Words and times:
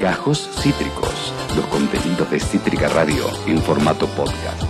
Gajos 0.00 0.38
Cítricos, 0.62 1.34
los 1.56 1.66
contenidos 1.66 2.30
de 2.30 2.38
Cítrica 2.38 2.88
Radio 2.88 3.24
en 3.48 3.58
formato 3.58 4.06
podcast. 4.06 4.62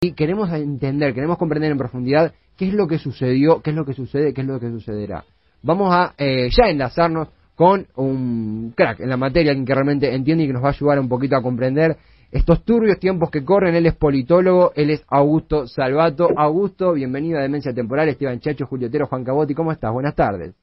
Y 0.00 0.12
queremos 0.12 0.50
entender, 0.52 1.12
queremos 1.12 1.36
comprender 1.36 1.70
en 1.70 1.76
profundidad 1.76 2.32
qué 2.56 2.68
es 2.68 2.72
lo 2.72 2.86
que 2.88 2.98
sucedió, 2.98 3.60
qué 3.60 3.70
es 3.70 3.76
lo 3.76 3.84
que 3.84 3.92
sucede, 3.92 4.32
qué 4.32 4.40
es 4.40 4.46
lo 4.46 4.58
que 4.58 4.70
sucederá. 4.70 5.24
Vamos 5.62 5.92
a 5.92 6.14
eh, 6.16 6.48
ya 6.50 6.70
enlazarnos 6.70 7.28
con 7.54 7.86
un 7.96 8.72
crack 8.74 9.00
en 9.00 9.10
la 9.10 9.18
materia, 9.18 9.50
alguien 9.50 9.66
que 9.66 9.74
realmente 9.74 10.14
entiende 10.14 10.44
y 10.44 10.46
que 10.46 10.54
nos 10.54 10.64
va 10.64 10.68
a 10.68 10.72
ayudar 10.72 10.98
un 10.98 11.08
poquito 11.08 11.36
a 11.36 11.42
comprender 11.42 11.98
estos 12.30 12.64
turbios 12.64 12.98
tiempos 12.98 13.30
que 13.30 13.44
corren. 13.44 13.74
Él 13.74 13.84
es 13.84 13.94
politólogo, 13.96 14.72
él 14.76 14.90
es 14.90 15.04
Augusto 15.08 15.66
Salvato. 15.66 16.30
Augusto, 16.36 16.94
bienvenido 16.94 17.38
a 17.38 17.42
Demencia 17.42 17.74
Temporal. 17.74 18.08
Esteban 18.08 18.40
Chacho, 18.40 18.64
Julio 18.64 18.88
Otero, 18.88 19.08
Juan 19.08 19.24
Cabotti, 19.24 19.52
¿cómo 19.52 19.72
estás? 19.72 19.92
Buenas 19.92 20.14
tardes. 20.14 20.54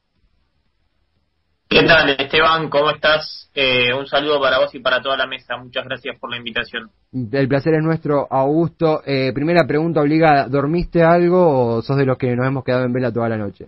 ¿Qué 1.67 1.81
tal, 1.83 2.09
Esteban? 2.09 2.69
¿Cómo 2.69 2.91
estás? 2.91 3.49
Eh, 3.55 3.91
un 3.93 4.05
saludo 4.05 4.39
para 4.39 4.59
vos 4.59 4.73
y 4.75 4.79
para 4.79 5.01
toda 5.01 5.17
la 5.17 5.25
mesa. 5.25 5.57
Muchas 5.57 5.85
gracias 5.85 6.17
por 6.19 6.29
la 6.29 6.37
invitación. 6.37 6.91
El 7.11 7.47
placer 7.47 7.73
es 7.73 7.83
nuestro, 7.83 8.27
Augusto. 8.29 9.01
Eh, 9.05 9.33
primera 9.33 9.65
pregunta 9.65 10.01
obligada. 10.01 10.47
¿Dormiste 10.47 11.03
algo 11.03 11.77
o 11.77 11.81
sos 11.81 11.97
de 11.97 12.05
los 12.05 12.17
que 12.17 12.35
nos 12.35 12.45
hemos 12.45 12.63
quedado 12.63 12.85
en 12.85 12.93
vela 12.93 13.11
toda 13.11 13.29
la 13.29 13.37
noche? 13.37 13.67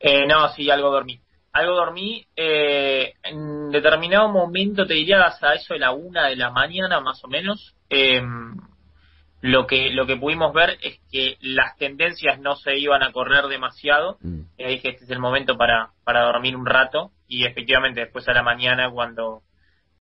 Eh, 0.00 0.26
no, 0.26 0.48
sí, 0.48 0.68
algo 0.70 0.90
dormí. 0.90 1.20
Algo 1.52 1.74
dormí. 1.74 2.26
en 2.34 3.70
determinado 3.70 4.28
momento, 4.28 4.86
te 4.86 4.94
diría 4.94 5.22
hasta 5.22 5.54
eso 5.54 5.74
de 5.74 5.80
la 5.80 5.92
una 5.92 6.26
de 6.26 6.36
la 6.36 6.50
mañana, 6.50 7.00
más 7.00 7.22
o 7.24 7.28
menos. 7.28 7.76
Lo 9.42 9.66
que 9.66 9.90
lo 9.90 10.06
que 10.06 10.16
pudimos 10.16 10.54
ver 10.54 10.78
es 10.82 11.00
que 11.10 11.36
las 11.40 11.76
tendencias 11.76 12.38
no 12.40 12.54
se 12.54 12.78
iban 12.78 13.02
a 13.02 13.10
correr 13.10 13.46
demasiado 13.46 14.16
mm. 14.20 14.40
y 14.56 14.64
dije 14.64 14.90
este 14.90 15.04
es 15.04 15.10
el 15.10 15.18
momento 15.18 15.56
para, 15.56 15.90
para 16.04 16.22
dormir 16.22 16.56
un 16.56 16.64
rato 16.64 17.10
y 17.26 17.44
efectivamente 17.44 18.00
después 18.00 18.28
a 18.28 18.34
la 18.34 18.44
mañana 18.44 18.88
cuando 18.88 19.42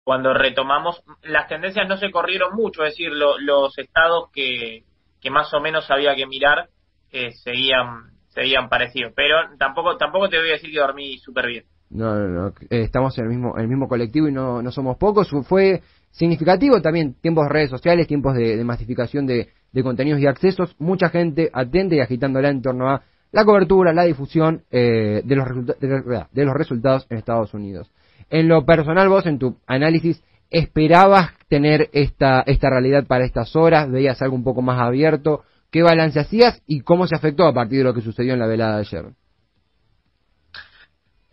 cuando 0.04 0.32
retomamos 0.32 1.02
las 1.22 1.48
tendencias 1.48 1.86
no 1.86 1.98
se 1.98 2.10
corrieron 2.10 2.54
mucho 2.54 2.82
es 2.82 2.92
decir 2.92 3.10
los 3.12 3.76
estados 3.76 4.30
que, 4.32 4.84
que 5.20 5.30
más 5.30 5.52
o 5.52 5.60
menos 5.60 5.90
había 5.90 6.14
que 6.14 6.26
mirar 6.26 6.70
eh, 7.12 7.32
seguían 7.32 8.12
seguían 8.28 8.70
parecidos 8.70 9.12
pero 9.14 9.36
tampoco 9.58 9.98
tampoco 9.98 10.30
te 10.30 10.38
voy 10.38 10.48
a 10.48 10.52
decir 10.52 10.72
que 10.72 10.80
dormí 10.80 11.18
súper 11.18 11.46
bien 11.46 11.64
no, 11.90 12.14
no, 12.14 12.28
no. 12.28 12.48
Eh, 12.68 12.82
estamos 12.82 13.16
en 13.18 13.24
el 13.24 13.30
mismo, 13.30 13.56
en 13.56 13.62
el 13.62 13.68
mismo 13.68 13.86
colectivo 13.86 14.28
y 14.28 14.32
no, 14.32 14.60
no 14.60 14.72
somos 14.72 14.96
pocos. 14.96 15.30
Fue 15.48 15.82
significativo 16.16 16.80
también 16.80 17.14
tiempos 17.14 17.44
de 17.44 17.52
redes 17.52 17.70
sociales, 17.70 18.06
tiempos 18.06 18.34
de, 18.34 18.62
masificación 18.64 19.26
de, 19.26 19.48
contenidos 19.82 20.20
y 20.20 20.26
accesos, 20.26 20.74
mucha 20.78 21.10
gente 21.10 21.50
atenta 21.52 21.94
y 21.94 22.00
agitándola 22.00 22.48
en 22.48 22.62
torno 22.62 22.88
a 22.88 23.02
la 23.32 23.44
cobertura, 23.44 23.92
la 23.92 24.04
difusión 24.04 24.62
eh, 24.70 25.20
de, 25.24 25.36
los 25.36 25.46
de, 25.66 26.44
los 26.44 26.54
resultados 26.54 27.06
en 27.10 27.18
Estados 27.18 27.52
Unidos. 27.52 27.90
En 28.30 28.48
lo 28.48 28.64
personal, 28.64 29.08
vos 29.10 29.26
en 29.26 29.38
tu 29.38 29.58
análisis, 29.66 30.24
¿esperabas 30.48 31.32
tener 31.48 31.90
esta, 31.92 32.40
esta 32.46 32.70
realidad 32.70 33.06
para 33.06 33.26
estas 33.26 33.54
horas? 33.54 33.90
¿Veías 33.90 34.22
algo 34.22 34.34
un 34.34 34.44
poco 34.44 34.62
más 34.62 34.80
abierto? 34.80 35.44
¿Qué 35.70 35.82
balance 35.82 36.18
hacías 36.18 36.62
y 36.66 36.80
cómo 36.80 37.06
se 37.06 37.14
afectó 37.14 37.46
a 37.46 37.52
partir 37.52 37.78
de 37.78 37.84
lo 37.84 37.92
que 37.92 38.00
sucedió 38.00 38.32
en 38.32 38.38
la 38.38 38.46
velada 38.46 38.76
de 38.76 38.80
ayer? 38.80 39.04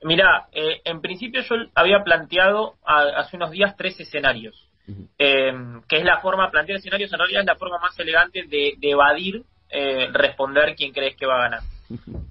Mira, 0.04 0.48
eh, 0.52 0.81
en 0.84 1.00
principio 1.00 1.42
yo 1.42 1.56
había 1.76 2.04
planteado 2.04 2.76
hace 2.86 3.38
unos 3.38 3.52
días 3.52 3.78
tres 3.78 3.98
escenarios. 4.02 4.73
Em, 5.17 5.81
que 5.88 5.98
es 5.98 6.03
la 6.03 6.20
forma, 6.20 6.52
plantear 6.52 6.78
escenarios 6.78 7.12
en 7.14 7.20
realidad 7.20 7.42
es 7.42 7.48
la 7.48 7.56
forma 7.56 7.78
más 7.80 7.98
elegante 8.00 8.44
de, 8.44 8.78
evadir 8.81 9.44
eh, 9.70 10.09
responder 10.12 10.76
quién 10.76 10.92
crees 10.92 11.16
que 11.16 11.26
va 11.26 11.38
a 11.38 11.50
ganar. 11.50 11.62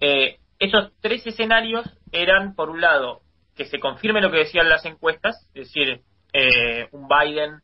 Eh, 0.01 0.39
esos 0.59 0.93
tres 1.01 1.27
escenarios 1.27 1.85
eran, 2.13 2.55
por 2.55 2.69
un 2.69 2.81
lado, 2.81 3.21
que 3.57 3.65
se 3.65 3.81
confirme 3.81 4.21
lo 4.21 4.31
que 4.31 4.39
decían 4.39 4.69
las 4.69 4.85
encuestas, 4.85 5.47
es 5.55 5.69
decir, 5.69 6.03
eh, 6.33 6.89
un 6.93 7.09
Biden 7.09 7.63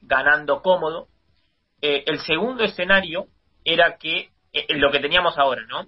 ganando 0.00 0.62
cómodo. 0.62 1.08
el 1.80 2.18
segundo 2.20 2.64
escenario 2.64 3.26
era 3.64 3.98
que 3.98 4.30
lo 4.70 4.90
que 4.90 5.00
teníamos 5.00 5.36
ahora, 5.38 5.62
¿no? 5.68 5.86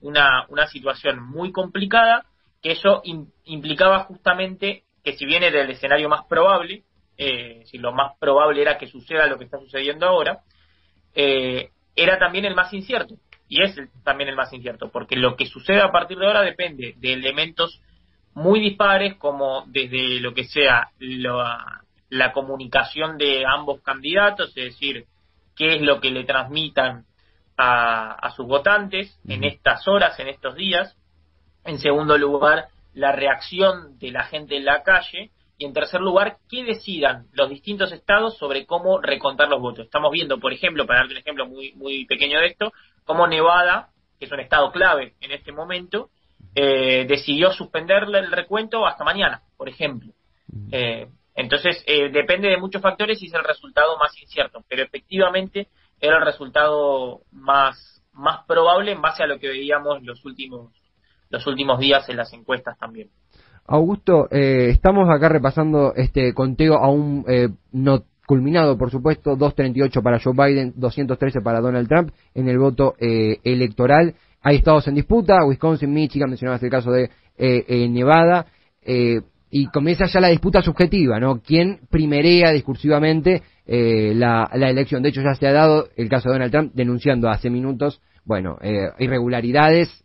una, 0.00 0.46
una 0.48 0.66
situación 0.66 1.22
muy 1.22 1.52
complicada, 1.52 2.24
que 2.62 2.72
eso 2.72 3.02
implicaba 3.44 4.04
justamente 4.04 4.84
que 5.04 5.16
si 5.16 5.24
bien 5.24 5.42
era 5.42 5.62
el 5.62 5.70
escenario 5.70 6.08
más 6.08 6.24
probable, 6.26 6.82
eh, 7.18 7.62
si 7.66 7.78
lo 7.78 7.92
más 7.92 8.12
probable 8.18 8.62
era 8.62 8.78
que 8.78 8.86
suceda 8.86 9.26
lo 9.26 9.38
que 9.38 9.44
está 9.44 9.58
sucediendo 9.58 10.06
ahora, 10.06 10.40
eh, 11.14 11.70
era 11.94 12.18
también 12.18 12.44
el 12.44 12.54
más 12.54 12.72
incierto. 12.72 13.14
Y 13.48 13.62
es 13.62 13.76
también 14.02 14.28
el 14.28 14.36
más 14.36 14.52
incierto, 14.52 14.90
porque 14.90 15.16
lo 15.16 15.36
que 15.36 15.46
sucede 15.46 15.80
a 15.80 15.92
partir 15.92 16.18
de 16.18 16.26
ahora 16.26 16.42
depende 16.42 16.94
de 16.98 17.12
elementos 17.12 17.80
muy 18.34 18.60
dispares, 18.60 19.14
como 19.16 19.64
desde 19.68 20.20
lo 20.20 20.34
que 20.34 20.44
sea 20.44 20.90
la, 20.98 22.32
comunicación 22.32 23.16
de 23.16 23.44
ambos 23.46 23.80
candidatos, 23.82 24.48
es 24.56 24.72
decir, 24.72 25.06
qué 25.54 25.76
es 25.76 25.82
lo 25.82 26.00
que 26.00 26.10
le 26.10 26.24
transmitan 26.24 27.06
a, 27.56 28.12
a 28.12 28.30
sus 28.32 28.46
votantes 28.46 29.18
en 29.26 29.44
estas 29.44 29.86
horas, 29.88 30.18
en 30.18 30.28
estos 30.28 30.54
días. 30.56 30.96
En 31.64 31.78
segundo 31.78 32.18
lugar, 32.18 32.66
la 32.94 33.12
reacción 33.12 33.98
de 33.98 34.10
la 34.10 34.24
gente 34.24 34.56
en 34.56 34.64
la 34.64 34.82
calle 34.82 35.30
y 35.58 35.64
en 35.64 35.72
tercer 35.72 36.00
lugar, 36.00 36.38
que 36.48 36.64
decidan 36.64 37.26
los 37.32 37.48
distintos 37.48 37.92
estados 37.92 38.36
sobre 38.36 38.66
cómo 38.66 39.00
recontar 39.00 39.48
los 39.48 39.60
votos. 39.60 39.86
Estamos 39.86 40.10
viendo, 40.12 40.38
por 40.38 40.52
ejemplo, 40.52 40.86
para 40.86 41.00
darte 41.00 41.14
un 41.14 41.20
ejemplo 41.20 41.46
muy, 41.46 41.72
muy 41.72 42.04
pequeño 42.04 42.40
de 42.40 42.48
esto, 42.48 42.72
cómo 43.04 43.26
Nevada, 43.26 43.90
que 44.18 44.26
es 44.26 44.32
un 44.32 44.40
estado 44.40 44.70
clave 44.70 45.14
en 45.20 45.32
este 45.32 45.52
momento, 45.52 46.10
eh, 46.54 47.06
decidió 47.08 47.52
suspenderle 47.52 48.18
el 48.18 48.32
recuento 48.32 48.86
hasta 48.86 49.04
mañana, 49.04 49.42
por 49.56 49.68
ejemplo. 49.68 50.12
Eh, 50.70 51.08
entonces, 51.34 51.82
eh, 51.86 52.08
depende 52.10 52.48
de 52.48 52.56
muchos 52.56 52.82
factores 52.82 53.22
y 53.22 53.26
es 53.26 53.34
el 53.34 53.44
resultado 53.44 53.98
más 53.98 54.16
incierto, 54.20 54.64
pero 54.68 54.82
efectivamente 54.82 55.68
era 56.00 56.16
el 56.18 56.24
resultado 56.24 57.22
más, 57.30 58.02
más 58.12 58.44
probable 58.46 58.92
en 58.92 59.02
base 59.02 59.22
a 59.22 59.26
lo 59.26 59.38
que 59.38 59.48
veíamos 59.48 60.02
los 60.02 60.24
últimos, 60.24 60.72
los 61.28 61.46
últimos 61.46 61.78
días 61.78 62.08
en 62.08 62.16
las 62.16 62.32
encuestas 62.32 62.78
también. 62.78 63.10
Augusto, 63.68 64.28
eh, 64.30 64.68
estamos 64.70 65.08
acá 65.10 65.28
repasando 65.28 65.92
este 65.94 66.32
conteo 66.34 66.76
aún 66.76 67.24
eh, 67.28 67.48
no 67.72 68.04
culminado, 68.26 68.76
por 68.76 68.90
supuesto, 68.90 69.36
238 69.36 70.02
para 70.02 70.18
Joe 70.20 70.32
Biden, 70.34 70.72
213 70.76 71.40
para 71.40 71.60
Donald 71.60 71.88
Trump 71.88 72.10
en 72.34 72.48
el 72.48 72.58
voto 72.58 72.94
eh, 72.98 73.38
electoral. 73.44 74.14
Hay 74.42 74.56
estados 74.56 74.86
en 74.88 74.94
disputa, 74.94 75.44
Wisconsin, 75.44 75.92
Michigan, 75.92 76.28
mencionabas 76.28 76.62
el 76.62 76.70
caso 76.70 76.90
de 76.90 77.10
Nevada, 77.38 78.46
y 79.50 79.66
comienza 79.66 80.06
ya 80.06 80.20
la 80.20 80.28
disputa 80.28 80.62
subjetiva, 80.62 81.18
¿no? 81.18 81.40
¿Quién 81.40 81.80
primerea 81.90 82.52
discursivamente 82.52 83.42
la, 83.66 84.48
la, 84.54 84.70
elección? 84.70 85.02
De 85.02 85.08
hecho, 85.08 85.22
ya 85.22 85.34
se 85.34 85.46
ha 85.46 85.52
dado 85.52 85.88
el 85.96 86.08
caso 86.08 86.28
de 86.28 86.34
Donald 86.34 86.52
Trump 86.52 86.72
denunciando 86.74 87.28
hace 87.28 87.50
minutos, 87.50 88.00
bueno, 88.24 88.58
irregularidades, 88.98 90.04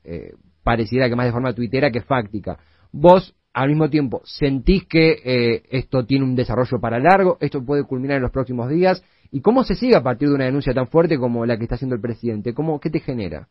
pareciera 0.63 1.07
que 1.07 1.15
más 1.15 1.27
de 1.27 1.31
forma 1.31 1.53
tuitera 1.53 1.91
que 1.91 2.01
fáctica. 2.01 2.57
Vos 2.91 3.35
al 3.53 3.69
mismo 3.69 3.89
tiempo, 3.89 4.21
¿sentís 4.23 4.85
que 4.87 5.21
eh, 5.23 5.63
esto 5.69 6.05
tiene 6.05 6.23
un 6.23 6.35
desarrollo 6.35 6.79
para 6.79 6.99
largo? 6.99 7.37
¿Esto 7.41 7.63
puede 7.65 7.85
culminar 7.85 8.17
en 8.17 8.23
los 8.23 8.31
próximos 8.31 8.69
días? 8.69 9.03
¿Y 9.31 9.41
cómo 9.41 9.63
se 9.63 9.75
sigue 9.75 9.95
a 9.95 10.03
partir 10.03 10.29
de 10.29 10.35
una 10.35 10.45
denuncia 10.45 10.73
tan 10.73 10.87
fuerte 10.87 11.17
como 11.17 11.45
la 11.45 11.57
que 11.57 11.63
está 11.63 11.75
haciendo 11.75 11.95
el 11.95 12.01
presidente? 12.01 12.53
¿Cómo, 12.53 12.79
¿Qué 12.79 12.89
te 12.89 12.99
genera? 12.99 13.47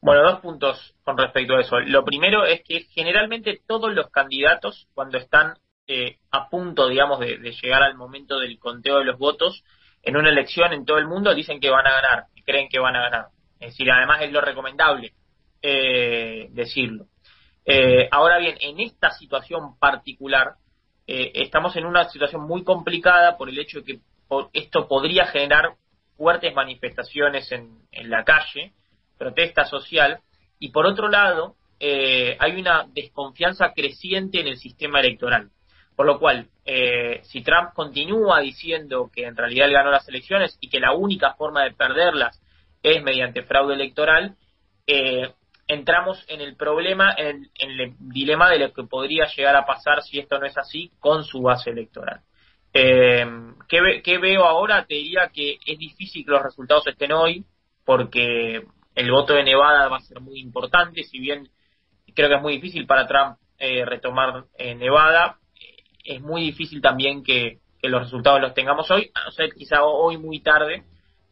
Bueno, 0.00 0.22
dos 0.22 0.40
puntos 0.40 0.94
con 1.04 1.16
respecto 1.16 1.56
a 1.56 1.60
eso. 1.60 1.80
Lo 1.80 2.04
primero 2.04 2.44
es 2.44 2.62
que 2.62 2.80
generalmente 2.92 3.60
todos 3.66 3.92
los 3.92 4.08
candidatos, 4.10 4.88
cuando 4.94 5.18
están 5.18 5.54
eh, 5.88 6.18
a 6.30 6.48
punto, 6.48 6.88
digamos, 6.88 7.20
de, 7.20 7.38
llegar 7.62 7.82
al 7.82 7.96
momento 7.96 8.38
del 8.38 8.58
conteo 8.58 8.98
de 8.98 9.04
los 9.04 9.18
votos, 9.18 9.64
en 10.02 10.16
una 10.16 10.30
elección 10.30 10.72
en 10.72 10.84
todo 10.84 10.98
el 10.98 11.08
mundo 11.08 11.34
dicen 11.34 11.60
que 11.60 11.70
van 11.70 11.86
a 11.86 11.92
ganar, 11.92 12.24
creen 12.44 12.68
que 12.68 12.78
van 12.78 12.96
a 12.96 13.02
ganar. 13.02 13.26
Es 13.58 13.70
decir, 13.70 13.90
además 13.90 14.22
es 14.22 14.32
lo 14.32 14.40
recomendable 14.40 15.12
eh, 15.62 16.48
decirlo. 16.52 17.06
Eh, 17.66 18.08
ahora 18.12 18.38
bien, 18.38 18.56
en 18.60 18.78
esta 18.78 19.10
situación 19.10 19.76
particular, 19.78 20.54
eh, 21.06 21.32
estamos 21.34 21.74
en 21.76 21.84
una 21.84 22.08
situación 22.08 22.42
muy 22.46 22.62
complicada 22.62 23.36
por 23.36 23.48
el 23.48 23.58
hecho 23.58 23.80
de 23.80 23.84
que 23.84 24.00
esto 24.52 24.86
podría 24.86 25.26
generar 25.26 25.74
fuertes 26.16 26.54
manifestaciones 26.54 27.50
en, 27.50 27.76
la 28.08 28.24
calle, 28.24 28.72
protesta 29.18 29.64
social, 29.64 30.20
y 30.58 30.70
por 30.70 30.86
otro 30.86 31.08
lado, 31.08 31.56
eh, 31.80 32.36
hay 32.38 32.58
una 32.60 32.86
desconfianza 32.92 33.72
creciente 33.74 34.40
en 34.40 34.46
el 34.46 34.58
sistema 34.58 35.00
electoral. 35.00 35.50
Por 35.96 36.06
lo 36.06 36.18
cual, 36.18 36.48
si 37.22 37.40
Trump 37.40 37.72
continúa 37.72 38.40
diciendo 38.40 39.10
que 39.10 39.24
en 39.24 39.34
realidad 39.34 39.66
él 39.66 39.72
ganó 39.72 39.90
las 39.90 40.06
elecciones 40.06 40.58
y 40.60 40.68
que 40.68 40.78
la 40.78 40.92
única 40.92 41.32
forma 41.34 41.64
de 41.64 41.72
perderlas 41.72 42.38
es 42.82 43.02
mediante 43.02 43.42
fraude 43.44 43.74
electoral, 43.74 44.36
eh, 44.86 45.32
entramos 45.66 46.24
en 46.28 46.40
el 46.40 46.56
problema, 46.56 47.14
en, 47.16 47.50
el 47.58 47.94
dilema 47.98 48.50
de 48.50 48.58
lo 48.58 48.72
que 48.72 48.84
podría 48.84 49.26
llegar 49.26 49.56
a 49.56 49.66
pasar 49.66 50.02
si 50.02 50.18
esto 50.18 50.38
no 50.38 50.46
es 50.46 50.56
así 50.56 50.92
con 51.00 51.24
su 51.24 51.42
base 51.42 51.70
electoral. 51.70 52.20
Eh, 52.72 53.26
¿qué, 53.68 54.18
veo 54.18 54.44
ahora? 54.44 54.84
Te 54.86 54.94
diría 54.94 55.30
que 55.32 55.58
es 55.64 55.78
difícil 55.78 56.24
que 56.24 56.30
los 56.30 56.42
resultados 56.42 56.86
estén 56.86 57.12
hoy, 57.12 57.44
porque 57.84 58.64
el 58.94 59.10
voto 59.10 59.34
de 59.34 59.44
Nevada 59.44 59.88
va 59.88 59.96
a 59.96 60.00
ser 60.00 60.20
muy 60.20 60.40
importante, 60.40 61.02
si 61.02 61.18
bien 61.18 61.48
creo 62.14 62.28
que 62.28 62.36
es 62.36 62.42
muy 62.42 62.54
difícil 62.54 62.86
para 62.86 63.06
Trump 63.06 63.38
retomar 63.58 64.44
Nevada. 64.58 65.38
Es 66.04 66.20
muy 66.20 66.42
difícil 66.42 66.80
también 66.80 67.22
que, 67.24 67.58
los 67.82 68.02
resultados 68.02 68.40
los 68.40 68.52
tengamos 68.52 68.90
hoy, 68.90 69.12
o 69.28 69.30
sea, 69.30 69.48
quizá 69.48 69.84
hoy 69.84 70.18
muy 70.18 70.40
tarde, 70.40 70.82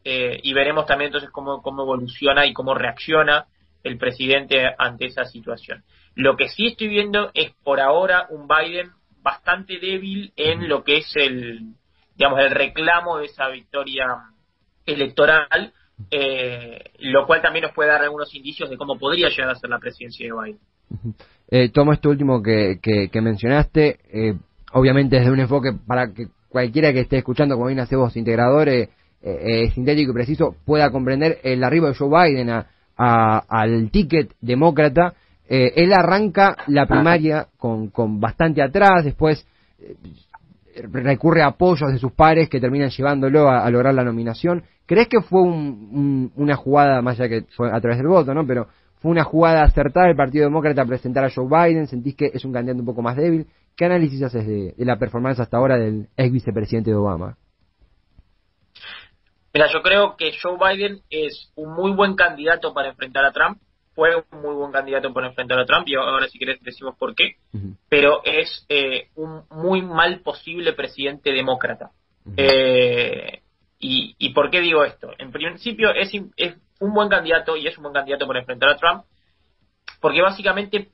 y 0.03 0.53
veremos 0.53 0.85
también 0.85 1.07
entonces 1.09 1.29
cómo, 1.29 1.61
cómo 1.61 1.83
evoluciona 1.83 2.45
y 2.45 2.53
cómo 2.53 2.73
reacciona 2.73 3.47
el 3.85 3.97
presidente 3.99 4.57
ante 4.77 5.05
esa 5.05 5.25
situación. 5.25 5.83
Lo 6.15 6.35
que 6.35 6.49
sí 6.49 6.67
estoy 6.67 6.87
viendo 6.87 7.29
es 7.35 7.51
por 7.63 7.79
ahora 7.79 8.27
un 8.31 8.47
Biden 8.47 8.89
bastante 9.21 9.79
débil 9.79 10.33
en 10.35 10.67
lo 10.67 10.83
que 10.83 10.97
es 10.97 11.15
el, 11.15 11.75
digamos, 12.15 12.39
el 12.39 12.49
reclamo 12.49 13.19
de 13.19 13.25
esa 13.25 13.47
victoria 13.49 14.07
electoral, 14.87 15.71
eh, 16.09 16.91
lo 16.99 17.27
cual 17.27 17.43
también 17.43 17.63
nos 17.63 17.73
puede 17.73 17.91
dar 17.91 18.01
algunos 18.01 18.33
indicios 18.33 18.71
de 18.71 18.77
cómo 18.77 18.97
podría 18.97 19.29
llegar 19.29 19.51
a 19.51 19.55
ser 19.55 19.69
la 19.69 19.79
presidencia 19.79 20.25
de 20.25 20.33
Biden. 20.33 20.59
Eh, 21.49 21.69
tomo 21.69 21.93
esto 21.93 22.09
último 22.09 22.41
que, 22.41 22.79
que, 22.81 23.21
mencionaste, 23.21 23.99
eh, 24.11 24.35
obviamente 24.73 25.17
desde 25.17 25.31
un 25.31 25.39
enfoque 25.39 25.73
para 25.85 26.11
que 26.11 26.27
cualquiera 26.49 26.91
que 26.91 27.01
esté 27.01 27.17
escuchando, 27.17 27.53
como 27.53 27.67
bien 27.67 27.79
hace 27.79 27.95
vos, 27.95 28.17
integrador, 28.17 28.67
eh, 28.69 28.89
eh, 29.21 29.69
sintético 29.71 30.11
y 30.11 30.13
preciso, 30.15 30.55
pueda 30.65 30.89
comprender 30.91 31.39
el 31.43 31.63
arribo 31.63 31.87
de 31.87 31.95
Joe 31.95 32.09
Biden 32.09 32.49
a, 32.49 32.67
al 32.97 33.89
ticket 33.91 34.33
demócrata. 34.41 35.13
Eh, 35.47 35.73
él 35.75 35.93
arranca 35.93 36.57
la 36.67 36.87
primaria 36.87 37.47
con, 37.57 37.89
con 37.89 38.19
bastante 38.19 38.63
atrás, 38.63 39.03
después 39.03 39.45
eh, 39.79 39.95
recurre 40.91 41.41
a 41.43 41.47
apoyos 41.47 41.91
de 41.91 41.99
sus 41.99 42.11
pares 42.11 42.49
que 42.49 42.59
terminan 42.59 42.89
llevándolo 42.89 43.49
a, 43.49 43.69
lograr 43.69 43.93
la 43.93 44.03
nominación. 44.03 44.63
¿Crees 44.85 45.07
que 45.07 45.21
fue 45.21 45.41
una 45.41 46.55
jugada, 46.55 47.01
más 47.01 47.19
allá 47.19 47.29
que 47.29 47.45
fue 47.55 47.69
a 47.71 47.79
través 47.79 47.97
del 47.97 48.07
voto, 48.07 48.33
¿no? 48.33 48.45
Pero 48.45 48.67
fue 48.99 49.11
una 49.11 49.23
jugada 49.23 49.63
acertada 49.63 50.07
del 50.07 50.15
Partido 50.15 50.45
Demócrata 50.45 50.81
a 50.81 50.85
presentar 50.85 51.23
a 51.23 51.29
Joe 51.29 51.47
Biden? 51.47 51.87
¿Sentís 51.87 52.15
que 52.15 52.31
es 52.33 52.43
un 52.45 52.51
candidato 52.51 52.79
un 52.79 52.85
poco 52.85 53.01
más 53.01 53.15
débil? 53.15 53.47
¿Qué 53.75 53.85
análisis 53.85 54.21
haces 54.21 54.47
de, 54.47 54.73
de 54.77 54.85
la 54.85 54.97
performance 54.97 55.39
hasta 55.39 55.57
ahora 55.57 55.77
del 55.77 56.07
ex 56.17 56.31
vicepresidente 56.31 56.91
de 56.91 56.95
Obama? 56.95 57.37
Mira, 59.55 59.71
yo 59.71 59.81
creo 59.81 60.17
que 60.17 60.33
Joe 60.37 60.57
Biden 60.59 60.99
es 61.09 61.49
un 61.55 61.73
muy 61.73 61.93
buen 61.93 62.15
candidato 62.15 62.73
para 62.73 62.89
enfrentar 62.89 63.23
a 63.23 63.31
Trump. 63.31 63.57
Fue 63.93 64.13
un 64.13 64.41
muy 64.41 64.53
buen 64.53 64.73
candidato 64.73 65.13
para 65.13 65.27
enfrentar 65.27 65.57
a 65.57 65.65
Trump 65.65 65.87
y 65.87 65.95
ahora 65.95 66.27
si 66.27 66.37
querés 66.37 66.61
decimos 66.61 66.97
por 66.99 67.15
qué. 67.15 67.37
Pero 67.87 68.21
es 68.25 68.65
eh, 68.67 69.07
un 69.15 69.45
muy 69.49 69.81
mal 69.81 70.19
posible 70.19 70.73
presidente 70.73 71.31
demócrata. 71.31 71.91
Eh, 72.35 73.43
y, 73.79 74.29
por 74.33 74.51
qué 74.51 74.59
digo 74.59 74.83
esto? 74.83 75.11
En 75.19 75.31
principio 75.31 75.91
es, 75.93 76.11
es 76.35 76.55
un 76.81 76.93
buen 76.93 77.07
candidato 77.07 77.55
y 77.55 77.65
es 77.65 77.77
un 77.77 77.83
buen 77.83 77.93
candidato 77.93 78.27
para 78.27 78.39
enfrentar 78.39 78.71
a 78.71 78.75
Trump 78.75 79.05
porque 80.01 80.21
básicamente 80.21 80.89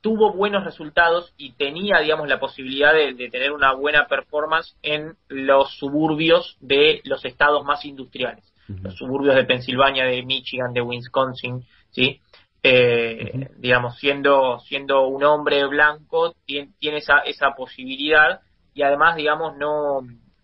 tuvo 0.00 0.32
buenos 0.32 0.64
resultados 0.64 1.32
y 1.36 1.52
tenía, 1.52 1.98
digamos, 1.98 2.28
la 2.28 2.40
posibilidad 2.40 2.92
de, 2.94 3.14
tener 3.30 3.52
una 3.52 3.72
buena 3.74 4.06
performance 4.06 4.76
en 4.82 5.16
los 5.28 5.76
suburbios 5.76 6.56
de 6.60 7.00
los 7.04 7.24
estados 7.24 7.64
más 7.64 7.84
industriales, 7.84 8.44
los 8.82 8.96
suburbios 8.96 9.34
de 9.34 9.44
Pensilvania, 9.44 10.04
de 10.04 10.22
Michigan, 10.22 10.72
de 10.72 10.80
Wisconsin, 10.80 11.64
¿sí? 11.90 12.20
Eh, 12.62 13.48
digamos, 13.56 13.98
siendo, 13.98 14.60
siendo 14.60 15.06
un 15.06 15.24
hombre 15.24 15.66
blanco, 15.66 16.34
tiene, 16.44 16.70
esa, 16.80 17.20
esa 17.20 17.54
posibilidad 17.54 18.40
y 18.74 18.82
además, 18.82 19.16
digamos, 19.16 19.56
no, 19.56 20.00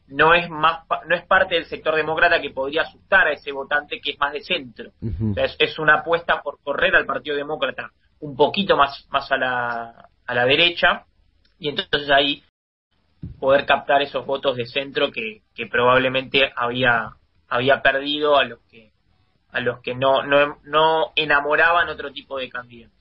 no 0.08 0.34
es 0.34 0.48
más 0.48 0.84
no 1.06 1.14
es 1.14 1.24
parte 1.26 1.56
del 1.56 1.66
sector 1.66 1.94
demócrata 1.94 2.40
que 2.40 2.50
podría 2.50 2.82
asustar 2.82 3.26
a 3.26 3.32
ese 3.32 3.52
votante 3.52 4.00
que 4.02 4.12
es 4.12 4.18
más 4.18 4.32
de 4.32 4.40
centro. 4.40 4.90
es, 5.36 5.56
es, 5.58 5.78
una 5.78 5.96
apuesta 5.96 6.42
por 6.42 6.58
correr 6.62 6.96
al 6.96 7.06
Partido 7.06 7.36
Demócrata 7.36 7.90
un 8.20 8.36
poquito 8.36 8.76
más, 8.76 9.06
más 9.10 9.30
a, 9.30 9.36
la, 9.36 10.08
a 10.26 10.34
la 10.34 10.44
derecha 10.44 11.04
y 11.58 11.68
entonces 11.68 12.10
ahí 12.10 12.42
poder 13.40 13.66
captar 13.66 14.02
esos 14.02 14.24
votos 14.26 14.56
de 14.56 14.66
centro 14.66 15.10
que, 15.10 15.42
que 15.54 15.66
probablemente 15.66 16.52
había, 16.54 17.10
había 17.48 17.82
perdido 17.82 18.36
a 18.36 18.44
los 18.44 18.60
que 18.70 18.92
a 19.52 19.60
los 19.60 19.80
que 19.80 19.94
no, 19.94 20.22
no, 20.22 20.58
no 20.64 21.12
enamoraban 21.16 21.88
otro 21.88 22.12
tipo 22.12 22.36
de 22.38 22.50
candidatos. 22.50 22.94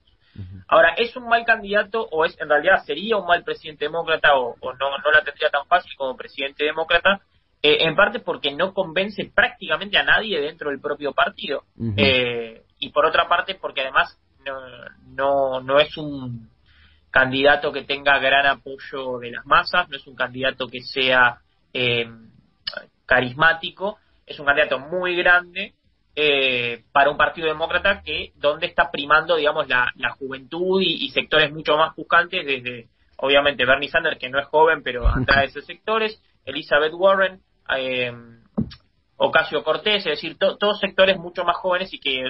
Ahora, 0.67 0.93
¿es 0.97 1.15
un 1.15 1.27
mal 1.27 1.45
candidato 1.45 2.07
o 2.11 2.25
es 2.25 2.39
en 2.39 2.49
realidad 2.49 2.83
sería 2.85 3.17
un 3.17 3.25
mal 3.25 3.43
presidente 3.43 3.85
demócrata 3.85 4.35
o, 4.35 4.55
no, 4.61 4.97
no 4.97 5.11
la 5.11 5.23
tendría 5.23 5.49
tan 5.49 5.65
fácil 5.65 5.91
como 5.97 6.15
presidente 6.15 6.65
demócrata? 6.65 7.21
Eh, 7.61 7.77
en 7.81 7.95
parte 7.95 8.19
porque 8.19 8.53
no 8.53 8.73
convence 8.73 9.31
prácticamente 9.33 9.97
a 9.97 10.03
nadie 10.03 10.39
dentro 10.41 10.69
del 10.69 10.79
propio 10.79 11.13
partido. 11.13 11.63
eh, 11.97 12.63
y 12.79 12.89
por 12.89 13.05
otra 13.05 13.27
parte 13.27 13.55
porque 13.55 13.81
además 13.81 14.17
no, 14.45 14.59
no, 15.61 15.79
es 15.79 15.95
un 15.97 16.49
candidato 17.11 17.71
que 17.71 17.83
tenga 17.83 18.19
gran 18.19 18.45
apoyo 18.45 19.19
de 19.19 19.31
las 19.31 19.45
masas, 19.45 19.87
no 19.89 19.95
es 19.95 20.05
un 20.05 20.15
candidato 20.15 20.67
que 20.67 20.81
sea 20.81 21.39
eh, 21.73 22.09
carismático, 23.05 23.97
es 24.25 24.39
un 24.39 24.45
candidato 24.45 24.79
muy 24.79 25.15
grande 25.15 25.73
eh, 26.15 26.83
para 26.91 27.09
un 27.09 27.17
partido 27.17 27.47
demócrata 27.47 28.01
que 28.01 28.31
donde 28.35 28.67
está 28.67 28.89
primando, 28.89 29.35
digamos, 29.35 29.67
la, 29.67 29.91
la 29.95 30.11
juventud 30.11 30.81
y, 30.81 31.09
sectores 31.09 31.51
mucho 31.51 31.75
más 31.77 31.95
buscantes, 31.95 32.45
desde, 32.45 32.87
obviamente, 33.17 33.65
Bernie 33.65 33.89
Sanders, 33.89 34.17
que 34.17 34.29
no 34.29 34.39
es 34.39 34.45
joven, 34.47 34.81
pero 34.83 35.07
atrae 35.07 35.45
esos 35.47 35.65
sectores, 35.65 36.21
Elizabeth 36.45 36.93
Warren, 36.93 37.41
eh, 37.77 38.13
Ocasio 39.17 39.63
Cortés, 39.63 40.05
es 40.05 40.21
decir, 40.21 40.37
todos 40.37 40.79
sectores 40.79 41.17
mucho 41.17 41.43
más 41.43 41.57
jóvenes 41.57 41.93
y 41.93 41.99
que 41.99 42.23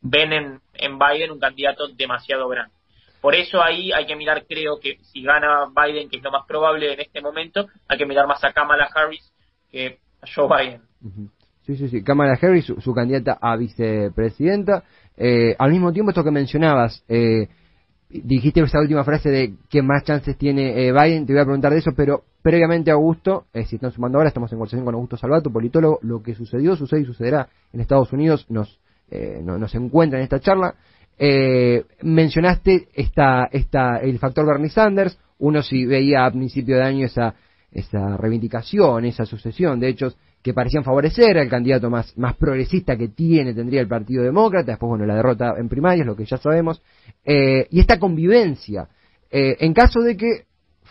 ven 0.00 0.32
en, 0.32 0.60
en 0.74 0.98
Biden 0.98 1.30
un 1.30 1.38
candidato 1.38 1.88
demasiado 1.88 2.48
grande. 2.48 2.74
Por 3.20 3.34
eso 3.34 3.62
ahí 3.62 3.92
hay 3.92 4.06
que 4.06 4.16
mirar, 4.16 4.44
creo 4.46 4.80
que 4.80 4.98
si 5.02 5.22
gana 5.22 5.66
Biden, 5.66 6.08
que 6.08 6.16
es 6.16 6.22
lo 6.22 6.30
más 6.30 6.46
probable 6.46 6.94
en 6.94 7.00
este 7.00 7.20
momento, 7.20 7.68
hay 7.86 7.98
que 7.98 8.06
mirar 8.06 8.26
más 8.26 8.42
a 8.44 8.52
Kamala 8.52 8.88
Harris 8.94 9.32
que 9.70 9.98
a 10.22 10.26
Joe 10.34 10.48
Biden. 10.48 10.82
Sí, 11.66 11.76
sí, 11.76 11.88
sí. 11.88 12.02
Kamala 12.02 12.38
Harris, 12.40 12.64
su, 12.64 12.94
candidata 12.94 13.38
a 13.40 13.56
vicepresidenta. 13.56 14.84
Eh, 15.16 15.54
al 15.58 15.70
mismo 15.70 15.92
tiempo, 15.92 16.10
esto 16.10 16.24
que 16.24 16.30
mencionabas, 16.30 17.04
eh, 17.08 17.48
dijiste 18.10 18.60
esa 18.60 18.80
última 18.80 19.04
frase 19.04 19.30
de 19.30 19.54
que 19.68 19.82
más 19.82 20.04
chances 20.04 20.36
tiene 20.36 20.86
eh, 20.86 20.92
Biden, 20.92 21.26
te 21.26 21.32
voy 21.32 21.42
a 21.42 21.44
preguntar 21.44 21.72
de 21.72 21.78
eso, 21.78 21.92
pero 21.96 22.24
previamente, 22.42 22.90
Augusto, 22.90 23.46
eh, 23.52 23.64
si 23.64 23.76
están 23.76 23.92
sumando 23.92 24.18
ahora, 24.18 24.28
estamos 24.28 24.50
en 24.50 24.58
conversación 24.58 24.84
con 24.84 24.94
Augusto 24.94 25.16
Salvato, 25.16 25.50
politólogo, 25.50 26.00
lo 26.02 26.22
que 26.22 26.34
sucedió, 26.34 26.74
sucede 26.74 27.02
y 27.02 27.04
sucederá 27.04 27.48
en 27.72 27.80
Estados 27.80 28.12
Unidos, 28.12 28.46
nos 28.48 28.80
eh, 29.10 29.40
no, 29.42 29.66
se 29.68 29.78
encuentra 29.78 30.18
en 30.18 30.24
esta 30.24 30.40
charla. 30.40 30.74
Eh, 31.18 31.84
mencionaste 32.02 32.88
esta, 32.94 33.48
esta, 33.52 33.98
el 33.98 34.18
factor 34.18 34.46
Bernie 34.46 34.70
Sanders, 34.70 35.18
uno 35.38 35.62
si 35.62 35.84
veía 35.84 36.24
a 36.24 36.30
principio 36.30 36.76
de 36.76 36.82
año 36.82 37.06
esa, 37.06 37.34
esa 37.70 38.16
reivindicación, 38.16 39.04
esa 39.04 39.26
sucesión 39.26 39.80
de 39.80 39.88
hechos 39.88 40.16
que 40.42 40.54
parecían 40.54 40.84
favorecer 40.84 41.36
al 41.36 41.50
candidato 41.50 41.90
más, 41.90 42.16
más 42.16 42.34
progresista 42.36 42.96
que 42.96 43.08
tiene, 43.08 43.52
tendría 43.52 43.82
el 43.82 43.88
Partido 43.88 44.22
Demócrata, 44.22 44.72
después, 44.72 44.88
bueno, 44.88 45.04
la 45.04 45.16
derrota 45.16 45.54
en 45.58 45.68
primarias, 45.68 46.06
lo 46.06 46.16
que 46.16 46.24
ya 46.24 46.38
sabemos, 46.38 46.82
eh, 47.24 47.66
y 47.70 47.80
esta 47.80 47.98
convivencia, 47.98 48.88
en 49.32 49.72
caso 49.74 50.00
de 50.00 50.16
que 50.16 50.44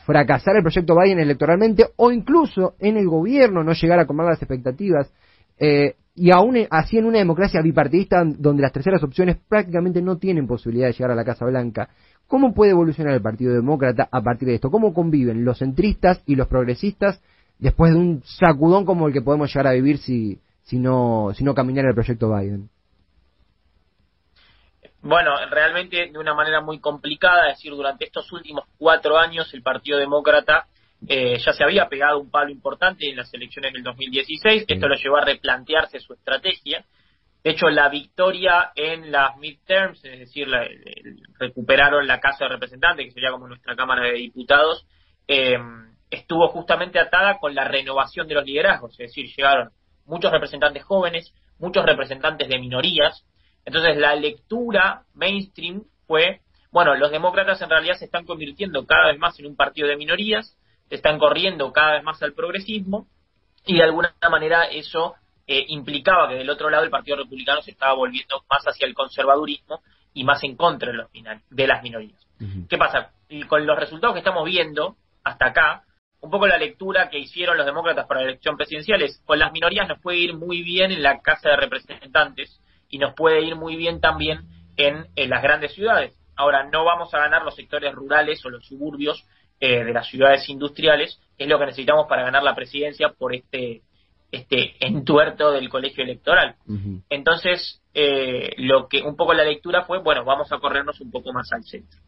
fracasara 0.10 0.58
el 0.58 0.64
proyecto 0.64 0.96
Biden 0.96 1.20
electoralmente 1.20 1.86
o 1.98 2.12
incluso 2.12 2.74
en 2.80 2.98
el 2.98 3.08
gobierno 3.08 3.64
no 3.64 3.74
llegara 3.74 4.02
a 4.04 4.08
comer 4.08 4.26
las 4.26 4.42
expectativas, 4.42 5.12
eh, 5.60 5.96
y 6.20 6.32
aún 6.32 6.58
e, 6.58 6.68
así 6.70 6.98
en 6.98 7.06
una 7.06 7.20
democracia 7.20 7.62
bipartidista 7.62 8.24
donde 8.26 8.62
las 8.62 8.74
terceras 8.74 9.02
opciones 9.02 9.38
prácticamente 9.48 10.02
no 10.02 10.18
tienen 10.18 10.48
posibilidad 10.48 10.88
de 10.88 10.94
llegar 10.94 11.12
a 11.12 11.16
la 11.16 11.24
Casa 11.24 11.46
Blanca, 11.46 11.90
¿cómo 12.28 12.54
puede 12.54 12.72
evolucionar 12.72 13.14
el 13.14 13.22
Partido 13.22 13.54
Demócrata 13.54 14.10
a 14.12 14.22
partir 14.22 14.50
de 14.50 14.56
esto? 14.56 14.70
¿Cómo 14.70 14.94
conviven 14.94 15.46
los 15.46 15.60
centristas 15.60 16.22
y 16.26 16.36
los 16.36 16.48
progresistas 16.48 17.22
después 17.58 17.94
de 17.94 18.00
un 18.00 18.22
sacudón 18.26 18.86
como 18.86 19.08
el 19.08 19.14
que 19.14 19.22
podemos 19.22 19.50
llegar 19.50 19.68
a 19.68 19.72
vivir 19.72 19.98
si, 19.98 20.40
si, 20.64 20.78
no, 20.78 21.32
si 21.34 21.44
no 21.46 21.56
caminara 21.56 21.88
el 21.88 21.96
proyecto 21.96 22.36
Biden? 22.36 22.70
Bueno, 25.02 25.32
realmente 25.50 26.10
de 26.12 26.20
una 26.20 26.34
manera 26.34 26.60
muy 26.60 26.80
complicada, 26.80 27.50
es 27.50 27.58
decir, 27.58 27.72
durante 27.72 28.04
estos 28.06 28.30
últimos 28.34 28.66
cuatro 28.78 29.18
años 29.18 29.54
el 29.54 29.64
Partido 29.64 29.98
Demócrata 29.98 30.68
eh, 31.08 31.38
ya 31.40 31.54
se 31.54 31.64
había 31.64 31.88
pegado 31.88 32.20
un 32.20 32.30
palo 32.30 32.50
importante 32.50 33.10
en 33.10 33.16
las 33.16 33.34
elecciones 33.34 33.74
del 33.74 33.84
2016, 33.84 34.66
esto 34.68 34.88
lo 34.88 34.96
llevó 34.96 35.18
a 35.18 35.26
replantearse 35.26 36.00
su 36.00 36.14
estrategia. 36.14 36.86
De 37.44 37.52
hecho, 37.52 37.70
la 37.70 37.88
victoria 37.88 38.72
en 38.76 39.12
las 39.12 39.38
midterms, 39.38 40.04
es 40.04 40.20
decir, 40.20 40.48
recuperaron 41.40 42.06
la 42.06 42.20
Casa 42.20 42.46
de 42.46 42.50
Representantes, 42.50 43.06
que 43.06 43.12
sería 43.12 43.32
como 43.32 43.48
nuestra 43.48 43.78
Cámara 43.78 44.08
de 44.08 44.14
Diputados, 44.14 44.86
em, 45.26 45.96
estuvo 46.10 46.50
justamente 46.50 47.00
atada 47.00 47.38
con 47.40 47.56
la 47.56 47.64
renovación 47.64 48.28
de 48.28 48.36
los 48.36 48.46
liderazgos, 48.46 48.92
es 48.94 49.10
decir, 49.10 49.28
llegaron 49.36 49.70
muchos 50.06 50.32
representantes 50.32 50.84
jóvenes, 50.84 51.34
muchos 51.60 51.86
representantes 51.86 52.50
de 52.50 52.60
minorías. 52.60 53.26
Entonces, 53.64 53.96
la 53.96 54.16
lectura 54.16 55.04
mainstream 55.14 55.84
fue, 56.08 56.42
bueno, 56.72 56.96
los 56.96 57.12
demócratas 57.12 57.62
en 57.62 57.70
realidad 57.70 57.96
se 57.96 58.06
están 58.06 58.26
convirtiendo 58.26 58.86
cada 58.86 59.08
vez 59.08 59.20
más 59.20 59.40
en 59.40 59.46
un 59.46 59.56
partido 59.56 59.88
de 59.88 59.96
minorías, 59.96 60.58
están 60.90 61.20
corriendo 61.20 61.72
cada 61.72 61.94
vez 61.94 62.04
más 62.04 62.22
al 62.24 62.34
progresismo 62.34 63.08
y 63.66 63.76
de 63.76 63.84
alguna 63.84 64.14
manera 64.30 64.66
eso 64.66 65.16
eh, 65.48 65.66
implicaba 65.70 66.30
que 66.30 66.36
del 66.36 66.50
otro 66.50 66.70
lado 66.70 66.84
el 66.84 66.90
Partido 66.90 67.18
Republicano 67.18 67.62
se 67.62 67.72
estaba 67.72 67.94
volviendo 67.94 68.44
más 68.50 68.64
hacia 68.66 68.88
el 68.88 68.94
conservadurismo 68.94 69.82
y 70.14 70.24
más 70.24 70.44
en 70.44 70.56
contra 70.56 70.92
de, 70.92 70.98
los, 70.98 71.10
de 71.50 71.68
las 71.68 71.84
minorías. 71.84 72.20
¿Qué 72.70 72.78
pasa? 72.78 73.12
Y 73.28 73.44
con 73.44 73.66
los 73.66 73.78
resultados 73.78 74.14
que 74.14 74.20
estamos 74.20 74.46
viendo 74.46 74.96
hasta 75.24 75.48
acá, 75.48 75.84
un 76.22 76.30
poco 76.30 76.48
la 76.48 76.58
lectura 76.58 77.10
que 77.10 77.20
hicieron 77.20 77.58
los 77.58 77.66
demócratas 77.66 78.06
para 78.08 78.22
la 78.22 78.28
elección 78.28 78.58
presidencial 78.58 79.02
es, 79.02 79.22
con 79.26 79.40
las 79.40 79.52
minorías 79.52 79.88
nos 79.88 80.00
puede 80.00 80.20
ir 80.20 80.36
muy 80.36 80.62
bien 80.64 80.92
en 80.92 81.04
la 81.04 81.20
Casa 81.22 81.50
de 81.50 81.58
Representantes 81.58 82.62
y 82.90 82.98
nos 82.98 83.14
puede 83.14 83.42
ir 83.42 83.56
muy 83.56 83.76
bien 83.76 84.02
también 84.02 84.48
en, 84.76 85.08
las 85.30 85.42
grandes 85.42 85.74
ciudades. 85.74 86.18
Ahora, 86.36 86.64
no 86.64 86.86
vamos 86.86 87.14
a 87.14 87.20
ganar 87.20 87.44
los 87.44 87.56
sectores 87.56 87.94
rurales 87.94 88.44
o 88.46 88.50
los 88.50 88.66
suburbios 88.66 89.26
eh, 89.60 89.84
de 89.84 89.94
las 89.94 90.08
ciudades 90.08 90.48
industriales, 90.50 91.20
es 91.38 91.48
lo 91.48 91.58
que 91.60 91.66
necesitamos 91.66 92.08
para 92.08 92.24
ganar 92.24 92.44
la 92.44 92.56
presidencia 92.56 93.10
por 93.10 93.34
este, 93.34 93.82
este 94.32 94.76
entuerto 94.86 95.52
del 95.52 95.70
colegio 95.70 96.04
electoral. 96.04 96.56
Entonces, 97.10 97.82
eh, 97.94 98.54
lo 98.58 98.88
que 98.88 99.02
un 99.02 99.16
poco 99.16 99.34
la 99.34 99.44
lectura 99.44 99.84
fue, 99.84 100.00
bueno, 100.00 100.24
vamos 100.24 100.52
a 100.52 100.60
corrernos 100.60 101.00
un 101.02 101.12
poco 101.12 101.34
más 101.34 101.52
al 101.52 101.64
centro. 101.64 102.00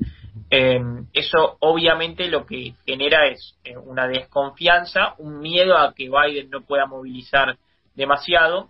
Eh, 0.50 0.82
eso 1.14 1.58
obviamente 1.60 2.28
lo 2.28 2.46
que 2.46 2.76
genera 2.86 3.28
es 3.28 3.58
eh, 3.64 3.78
una 3.78 4.08
desconfianza, 4.08 5.16
un 5.18 5.40
miedo 5.40 5.78
a 5.78 5.94
que 5.94 6.10
Biden 6.10 6.50
no 6.50 6.62
pueda 6.62 6.86
movilizar 6.86 7.58
demasiado 7.96 8.70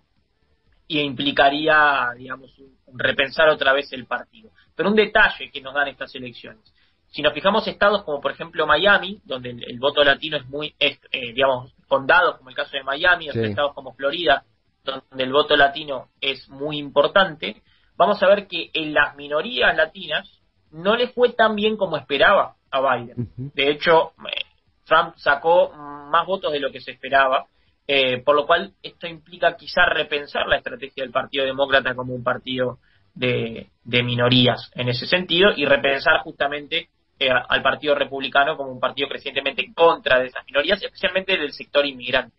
y 0.88 1.00
implicaría, 1.00 2.10
digamos, 2.16 2.50
repensar 2.94 3.48
otra 3.48 3.72
vez 3.72 3.92
el 3.92 4.06
partido. 4.06 4.50
Pero 4.74 4.88
un 4.88 4.96
detalle 4.96 5.50
que 5.50 5.60
nos 5.60 5.74
dan 5.74 5.88
estas 5.88 6.14
elecciones. 6.14 6.72
Si 7.12 7.22
nos 7.22 7.34
fijamos 7.34 7.66
estados 7.68 8.02
como 8.04 8.20
por 8.20 8.32
ejemplo 8.32 8.66
Miami, 8.66 9.20
donde 9.24 9.50
el, 9.50 9.78
voto 9.78 10.02
latino 10.02 10.38
es 10.38 10.46
muy, 10.48 10.74
eh, 10.80 10.98
digamos, 11.34 11.72
condados 11.86 12.38
como 12.38 12.50
el 12.50 12.56
caso 12.56 12.76
de 12.76 12.82
Miami, 12.82 13.28
o 13.28 13.32
estados 13.32 13.74
como 13.74 13.94
Florida, 13.94 14.44
donde 14.82 15.22
el 15.22 15.32
voto 15.32 15.56
latino 15.56 16.08
es 16.20 16.48
muy 16.48 16.78
importante, 16.78 17.62
vamos 17.96 18.22
a 18.22 18.28
ver 18.28 18.46
que 18.48 18.70
en 18.72 18.94
las 18.94 19.14
minorías 19.14 19.76
latinas 19.76 20.28
no 20.70 20.96
le 20.96 21.08
fue 21.08 21.34
tan 21.34 21.54
bien 21.54 21.76
como 21.76 21.96
esperaba 21.96 22.56
a 22.70 22.80
Biden. 22.80 23.28
De 23.36 23.70
hecho, 23.70 24.12
eh, 24.26 24.44
Trump 24.86 25.14
sacó 25.16 25.72
más 25.72 26.26
votos 26.26 26.52
de 26.52 26.60
lo 26.60 26.72
que 26.72 26.80
se 26.80 26.92
esperaba, 26.92 27.46
eh, 27.86 28.22
por 28.22 28.34
lo 28.34 28.46
cual 28.46 28.72
esto 28.82 29.06
implica 29.06 29.56
quizá 29.56 29.84
repensar 29.86 30.46
la 30.46 30.56
estrategia 30.56 31.04
del 31.04 31.12
Partido 31.12 31.44
Demócrata 31.44 31.94
como 31.94 32.14
un 32.14 32.24
partido 32.24 32.78
de, 33.14 33.70
minorías 33.84 34.70
en 34.74 34.88
ese 34.88 35.06
sentido 35.06 35.50
y 35.54 35.66
repensar 35.66 36.20
justamente 36.20 36.88
eh, 37.18 37.28
al 37.30 37.62
Partido 37.62 37.94
Republicano 37.94 38.56
como 38.56 38.72
un 38.72 38.80
partido 38.80 39.08
crecientemente 39.08 39.64
en 39.64 39.72
contra 39.72 40.18
de 40.18 40.26
esas 40.26 40.44
minorías, 40.46 40.82
especialmente 40.82 41.36
del 41.38 41.52
sector 41.52 41.86
inmigrante. 41.86 42.34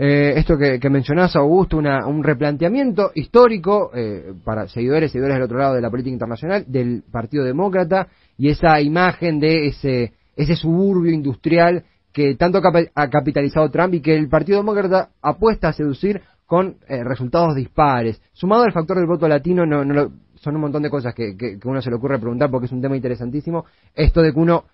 Eh, 0.00 0.34
esto 0.36 0.56
que, 0.56 0.78
que, 0.78 0.90
mencionás, 0.90 1.34
Augusto, 1.34 1.76
un 1.78 2.22
replanteamiento 2.22 3.10
histórico 3.16 3.90
eh, 3.92 4.32
para 4.44 4.68
seguidores 4.68 5.10
seguidores 5.10 5.34
del 5.34 5.42
otro 5.42 5.58
lado 5.58 5.74
de 5.74 5.80
la 5.80 5.90
política 5.90 6.12
internacional 6.12 6.64
del 6.68 7.02
Partido 7.10 7.44
Demócrata 7.44 8.06
y 8.36 8.48
esa 8.48 8.80
imagen 8.80 9.40
de 9.40 9.66
ese, 9.66 10.12
ese 10.36 10.54
suburbio 10.54 11.12
industrial 11.12 11.84
que 12.12 12.36
tanto 12.36 12.60
ha 12.94 13.08
capitalizado 13.10 13.70
Trump 13.70 13.94
y 13.94 14.00
que 14.00 14.14
el 14.14 14.28
Partido 14.28 14.58
Demócrata 14.58 15.10
apuesta 15.20 15.68
a 15.68 15.72
seducir 15.72 16.22
con 16.46 16.76
eh, 16.88 17.04
resultados 17.04 17.54
dispares. 17.54 18.22
Sumado 18.32 18.62
al 18.62 18.72
factor 18.72 18.96
del 18.96 19.06
voto 19.06 19.28
latino, 19.28 19.66
no, 19.66 19.84
no 19.84 20.12
son 20.40 20.54
un 20.54 20.62
montón 20.62 20.82
de 20.82 20.90
cosas 20.90 21.14
que, 21.14 21.36
que, 21.36 21.58
que 21.58 21.68
uno 21.68 21.80
se 21.82 21.90
le 21.90 21.96
ocurre 21.96 22.18
preguntar 22.18 22.50
porque 22.50 22.66
es 22.66 22.72
un 22.72 22.82
tema 22.82 22.96
interesantísimo. 22.96 23.64
Esto 23.94 24.22
de 24.22 24.32
que 24.32 24.38
uno 24.38 24.64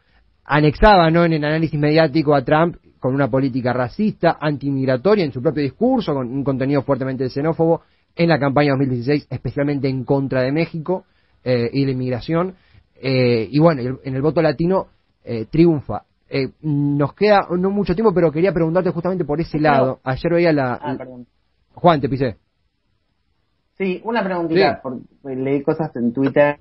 anexaba 0.44 1.11
¿no? 1.11 1.25
en 1.25 1.33
el 1.33 1.44
análisis 1.44 1.78
mediático 1.78 2.35
a 2.35 2.44
Trump 2.44 2.76
con 2.99 3.14
una 3.14 3.28
política 3.28 3.73
racista, 3.73 4.38
antimigratoria 4.40 5.25
en 5.25 5.33
su 5.33 5.42
propio 5.42 5.62
discurso, 5.62 6.14
con 6.14 6.26
un 6.26 6.42
contenido 6.42 6.83
fuertemente 6.83 7.28
xenófobo 7.28 7.83
en 8.16 8.28
la 8.28 8.38
campaña 8.38 8.71
2016, 8.71 9.26
especialmente 9.28 9.88
en 9.88 10.04
contra 10.04 10.42
de 10.42 10.52
México 10.52 11.04
eh, 11.42 11.68
y 11.73 11.85
la 11.85 11.92
inmigración. 11.92 12.54
Eh, 12.97 13.49
y 13.50 13.59
bueno, 13.59 13.99
en 14.02 14.14
el 14.14 14.23
voto 14.23 14.40
latino 14.40 14.87
eh, 15.23 15.47
triunfa. 15.50 16.04
nos 16.62 17.14
queda 17.14 17.47
no 17.59 17.71
mucho 17.71 17.94
tiempo, 17.94 18.14
pero 18.14 18.33
quería 18.33 18.52
preguntarte 18.52 18.90
justamente 18.90 19.25
por 19.25 19.40
ese 19.40 19.59
lado. 19.59 20.00
Ayer 20.02 20.33
veía 20.33 20.52
la... 20.52 20.75
Ah, 20.80 20.97
Juan, 21.75 22.00
te 22.00 22.09
pisé. 22.09 22.37
Sí, 23.76 24.00
una 24.04 24.23
preguntita. 24.23 24.81
leí 25.25 25.62
cosas 25.62 25.95
en 25.97 26.12
Twitter 26.12 26.61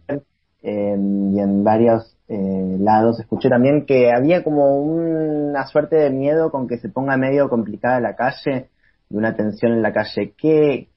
y 0.61 1.39
en 1.39 1.63
varios 1.63 2.17
eh, 2.29 2.77
lados 2.79 3.19
escuché 3.19 3.49
también 3.49 3.85
que 3.85 4.11
había 4.11 4.43
como 4.43 4.77
una 4.77 5.67
suerte 5.67 5.97
de 5.97 6.09
miedo 6.09 6.51
con 6.51 6.67
que 6.67 6.77
se 6.77 6.89
ponga 6.89 7.17
medio 7.17 7.49
complicada 7.49 7.99
la 7.99 8.15
calle, 8.15 8.69
de 9.09 9.17
una 9.17 9.35
tensión 9.35 9.73
en 9.73 9.81
la 9.81 9.91
calle. 9.91 10.33
¿Qué, 10.37 10.87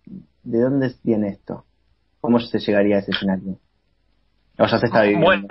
¿De 0.44 0.61
dónde 0.61 0.92
viene 1.02 1.28
esto? 1.28 1.64
¿Cómo 2.20 2.38
se 2.38 2.58
llegaría 2.61 2.96
a 2.96 2.99
ese 3.00 3.11
escenario? 3.11 3.58
O 4.58 4.66
ya 4.66 4.78
se 4.78 4.87
está 4.87 5.02
viviendo. 5.02 5.26
Bueno, 5.26 5.49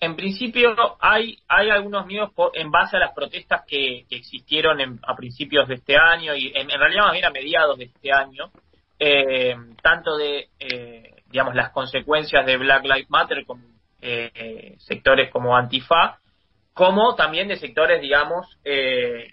en, 0.00 0.16
principio 0.16 0.70
hay, 1.00 1.36
hay 1.48 1.70
algunos 1.70 2.06
miedos 2.06 2.30
en 2.54 2.70
base 2.70 2.96
a 2.96 3.00
las 3.00 3.12
protestas 3.14 3.62
que, 3.66 4.06
existieron 4.10 5.00
a 5.06 5.16
principios 5.16 5.68
de 5.68 5.74
este 5.74 5.96
año 5.96 6.34
y 6.34 6.52
en, 6.54 6.68
realidad 6.68 7.04
más 7.04 7.12
bien 7.12 7.24
a 7.24 7.30
mediados 7.30 7.76
de 7.78 7.84
este 7.84 8.12
año, 8.12 8.50
eh, 9.06 9.56
tanto 9.82 10.16
de, 10.16 10.48
eh, 10.58 11.22
digamos, 11.26 11.54
las 11.54 11.70
consecuencias 11.70 12.46
de 12.46 12.56
Black 12.56 12.84
Lives 12.84 13.10
Matter 13.10 13.44
como 13.44 13.74
eh, 14.06 14.76
sectores 14.80 15.30
como 15.30 15.56
Antifa, 15.56 16.18
como 16.74 17.14
también 17.14 17.48
de 17.48 17.56
sectores, 17.56 18.02
digamos, 18.02 18.58
eh, 18.62 19.28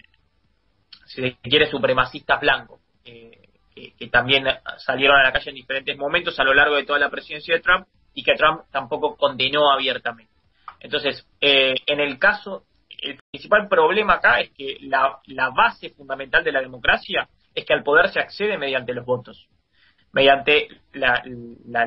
si 1.04 1.20
se 1.20 1.36
quiere, 1.42 1.70
supremacistas 1.70 2.40
blancos, 2.40 2.80
eh, 3.04 3.50
que, 3.98 4.08
también 4.08 4.46
salieron 4.78 5.18
a 5.18 5.24
la 5.24 5.32
calle 5.32 5.50
en 5.50 5.56
diferentes 5.56 5.98
momentos 5.98 6.40
a 6.40 6.44
lo 6.44 6.54
largo 6.54 6.76
de 6.76 6.84
toda 6.84 6.98
la 6.98 7.10
presidencia 7.10 7.54
de 7.54 7.60
Trump 7.60 7.86
y 8.14 8.22
que 8.22 8.34
Trump 8.34 8.62
tampoco 8.70 9.14
condenó 9.16 9.70
abiertamente. 9.70 10.32
Entonces, 10.80 11.26
en 11.40 12.00
el 12.00 12.18
caso, 12.18 12.64
el 12.88 13.18
principal 13.30 13.68
problema 13.68 14.14
acá 14.14 14.40
es 14.40 14.50
que 14.52 14.78
la 14.80 15.50
base 15.50 15.90
fundamental 15.90 16.42
de 16.42 16.52
la 16.52 16.60
democracia 16.60 17.28
es 17.54 17.66
que 17.66 17.74
al 17.74 17.82
poder 17.82 18.08
se 18.08 18.20
accede 18.20 18.56
mediante 18.56 18.94
los 18.94 19.04
votos, 19.04 19.48
mediante 20.12 20.68
la, 20.92 21.22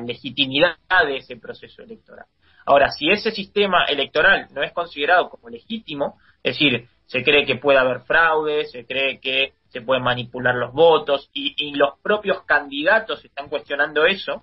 legitimidad 0.00 0.76
de 1.06 1.18
ese 1.18 1.36
proceso 1.36 1.82
electoral. 1.82 2.26
Ahora, 2.64 2.90
si 2.90 3.08
ese 3.10 3.30
sistema 3.30 3.84
electoral 3.84 4.48
no 4.52 4.62
es 4.62 4.72
considerado 4.72 5.30
como 5.30 5.48
legítimo, 5.48 6.18
es 6.42 6.54
decir, 6.54 6.88
se 7.06 7.22
cree 7.22 7.46
que 7.46 7.56
puede 7.56 7.78
haber 7.78 8.00
fraude, 8.00 8.64
se 8.64 8.84
cree 8.84 9.20
que 9.20 9.52
se 9.68 9.80
pueden 9.80 10.02
manipular 10.02 10.54
los 10.54 10.72
votos 10.72 11.30
y, 11.32 11.74
los 11.76 11.98
propios 12.02 12.42
candidatos 12.44 13.24
están 13.24 13.48
cuestionando 13.48 14.04
eso, 14.04 14.42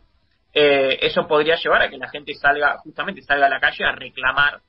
eh, 0.54 1.00
eso 1.02 1.28
podría 1.28 1.56
llevar 1.56 1.82
a 1.82 1.90
que 1.90 1.98
la 1.98 2.10
gente 2.10 2.34
salga, 2.36 2.78
justamente 2.78 3.22
salga 3.24 3.48
a 3.48 3.50
la 3.50 3.60
calle 3.60 3.84
a 3.84 3.92
reclamar 3.92 4.62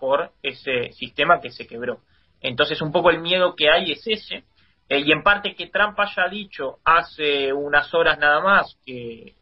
por 0.00 0.32
ese 0.42 0.92
sistema 0.92 1.40
que 1.40 1.50
se 1.50 1.66
quebró. 1.66 2.00
Entonces, 2.40 2.80
un 2.80 2.92
poco 2.92 3.10
el 3.10 3.20
miedo 3.20 3.54
que 3.54 3.70
hay 3.70 3.92
es 3.92 4.06
ese, 4.06 4.44
eh, 4.92 5.00
y 5.06 5.10
en 5.10 5.22
parte 5.22 5.54
que 5.54 5.68
Trump 5.68 5.98
haya 5.98 6.28
dicho 6.28 6.78
hace 6.84 7.50
unas 7.50 7.92
horas 7.94 8.18
nada 8.18 8.40
más 8.40 8.76
que 8.84 9.34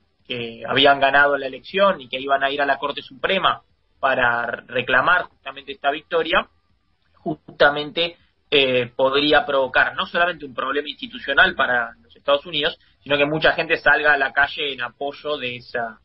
habían 0.64 1.00
ganado 1.00 1.37
la 1.37 1.49
elección 1.49 2.00
y 2.00 2.09
que 2.09 2.21
iban 2.21 2.45
a 2.45 2.50
ir 2.52 2.62
a 2.62 2.66
la 2.66 2.78
Corte 2.78 3.02
Suprema 3.02 3.62
para 3.99 4.47
reclamar 4.47 5.25
justamente 5.25 5.73
esta 5.73 5.90
victoria, 5.90 6.49
justamente 7.14 8.16
eh, 8.49 8.92
podría 8.95 9.45
provocar 9.45 9.97
no 9.97 10.07
solamente 10.07 10.45
un 10.45 10.54
problema 10.54 10.88
institucional 10.88 11.57
para 11.57 11.97
los 12.00 12.14
Estados 12.14 12.47
Unidos, 12.47 12.78
sino 13.02 13.16
que 13.16 13.26
mucha 13.26 13.52
gente 13.52 13.76
salga 13.76 14.12
a 14.12 14.19
la 14.19 14.33
calle 14.33 14.73
en 14.73 14.83
apoyo 14.83 15.37
de 15.37 15.57
esa, 15.57 15.99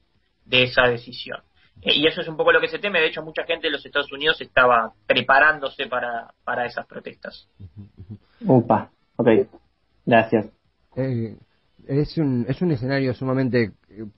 de 0.43 0.63
esa 0.63 0.87
decisión. 0.87 1.43
Eh, 1.83 1.93
y 1.93 2.07
eso 2.07 2.21
es 2.21 2.27
un 2.27 2.35
poco 2.35 2.51
lo 2.51 2.59
que 2.59 2.67
se 2.67 2.79
teme. 2.79 2.99
De 2.99 3.09
hecho, 3.09 3.21
mucha 3.21 3.43
gente 3.43 3.67
de 3.67 3.73
los 3.73 3.85
Estados 3.85 4.11
Unidos 4.11 4.41
estaba 4.41 4.91
preparándose 5.05 5.85
para, 5.85 6.33
para 6.43 6.65
esas 6.65 6.87
protestas. 6.87 7.47
Upa, 8.41 8.89
ok. 9.17 9.27
Gracias. 10.05 10.47
Eh, 10.95 11.35
es, 11.87 12.17
un, 12.17 12.45
es 12.47 12.61
un 12.61 12.71
escenario 12.71 13.13
sumamente 13.13 13.71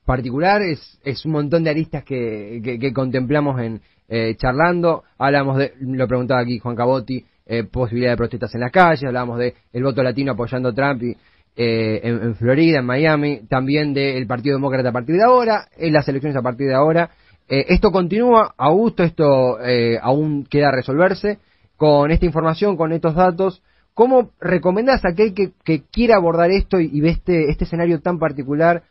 particular, 0.05 0.61
es, 0.61 0.99
es 1.03 1.25
un 1.25 1.33
montón 1.33 1.63
de 1.63 1.69
aristas 1.69 2.03
que, 2.03 2.61
que, 2.79 2.93
contemplamos 2.93 3.59
en 3.61 3.81
eh, 4.07 4.35
charlando. 4.37 5.03
Hablamos 5.17 5.57
de, 5.57 5.73
lo 5.81 6.07
preguntaba 6.07 6.41
aquí 6.41 6.59
Juan 6.59 6.75
Cabotti, 6.75 7.23
eh, 7.45 7.63
posibilidad 7.63 8.11
de 8.11 8.17
protestas 8.17 8.53
en 8.55 8.61
la 8.61 8.69
calle, 8.69 9.07
hablábamos 9.07 9.39
de 9.39 9.53
el 9.73 9.83
voto 9.83 10.03
latino 10.03 10.33
apoyando 10.33 10.69
a 10.69 10.73
Trump 10.73 11.03
y, 11.03 11.15
eh, 11.55 12.01
en, 12.03 12.35
Florida, 12.35 12.79
en 12.79 12.85
Miami, 12.85 13.41
también 13.49 13.93
del 13.93 14.27
Partido 14.27 14.57
Demócrata 14.57 14.89
a 14.89 14.93
partir 14.93 15.15
de 15.15 15.23
ahora, 15.23 15.67
en 15.75 15.93
las 15.93 16.07
elecciones 16.07 16.37
a 16.37 16.41
partir 16.41 16.67
de 16.67 16.75
ahora. 16.75 17.09
esto 17.47 17.91
continúa, 17.91 18.53
Augusto, 18.57 19.03
esto 19.03 19.57
aún 20.01 20.45
queda 20.45 20.71
resolverse. 20.71 21.39
Con 21.75 22.09
esta 22.09 22.25
información, 22.25 22.75
con 22.75 22.91
estos 22.91 23.13
datos, 23.13 23.61
¿cómo 23.97 24.29
recomendás 24.39 25.03
a 25.03 25.09
aquel 25.09 25.33
que, 25.33 25.53
que 25.65 25.81
quiera 25.91 26.17
abordar 26.17 26.51
esto 26.51 26.79
y, 26.79 26.87
y 26.93 27.01
ve 27.01 27.09
este, 27.09 27.49
este 27.49 27.63
escenario 27.63 27.99
tan 27.99 28.19
particular? 28.19 28.83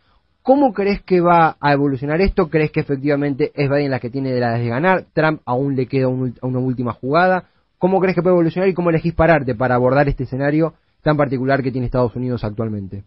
¿Cómo 0.42 0.72
crees 0.72 1.00
que 1.00 1.20
va 1.20 1.56
a 1.60 1.72
evolucionar 1.72 2.20
esto? 2.20 2.50
¿Crees 2.50 2.72
que 2.72 2.80
efectivamente 2.80 3.52
es 3.54 3.70
Biden 3.70 3.92
la 3.92 4.00
que 4.00 4.10
tiene 4.10 4.32
de 4.32 4.40
las 4.40 4.58
de 4.58 4.66
ganar? 4.66 5.04
¿Trump 5.12 5.42
aún 5.44 5.76
le 5.76 5.86
queda 5.86 6.08
una 6.08 6.58
última 6.58 6.92
jugada? 6.92 7.48
¿Cómo 7.78 8.00
crees 8.00 8.16
que 8.16 8.22
puede 8.22 8.34
evolucionar 8.34 8.68
y 8.68 8.74
cómo 8.74 8.90
elegís 8.90 9.14
pararte 9.14 9.54
para 9.54 9.76
abordar 9.76 10.08
este 10.08 10.24
escenario 10.24 10.74
tan 11.02 11.16
particular 11.16 11.62
que 11.62 11.70
tiene 11.70 11.86
Estados 11.86 12.16
Unidos 12.16 12.42
actualmente? 12.42 13.04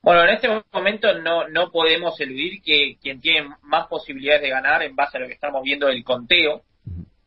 Bueno, 0.00 0.22
en 0.24 0.30
este 0.30 0.48
momento 0.72 1.08
no, 1.18 1.46
no 1.48 1.70
podemos 1.70 2.18
eludir 2.20 2.62
que 2.62 2.96
quien 3.02 3.20
tiene 3.20 3.50
más 3.64 3.86
posibilidades 3.88 4.40
de 4.40 4.48
ganar 4.48 4.82
en 4.82 4.96
base 4.96 5.18
a 5.18 5.20
lo 5.20 5.26
que 5.26 5.34
estamos 5.34 5.62
viendo 5.62 5.88
del 5.88 6.02
conteo 6.04 6.62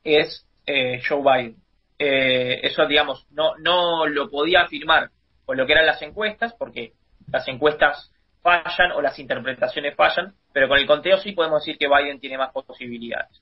es 0.03 0.47
eh, 0.65 0.99
Joe 1.07 1.21
Biden. 1.21 1.58
Eh, 1.99 2.61
eso, 2.63 2.85
digamos, 2.87 3.27
no, 3.31 3.57
no 3.57 4.07
lo 4.07 4.29
podía 4.29 4.61
afirmar 4.61 5.09
con 5.45 5.57
lo 5.57 5.65
que 5.65 5.73
eran 5.73 5.85
las 5.85 6.01
encuestas, 6.01 6.53
porque 6.57 6.93
las 7.29 7.47
encuestas 7.47 8.11
fallan 8.41 8.93
o 8.93 9.01
las 9.01 9.19
interpretaciones 9.19 9.95
fallan, 9.95 10.33
pero 10.53 10.69
con 10.69 10.79
el 10.79 10.87
conteo 10.87 11.17
sí 11.17 11.33
podemos 11.33 11.61
decir 11.61 11.77
que 11.77 11.89
Biden 11.89 12.19
tiene 12.19 12.37
más 12.37 12.53
posibilidades. 12.53 13.41